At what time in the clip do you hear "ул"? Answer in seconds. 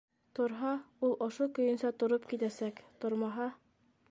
1.07-1.13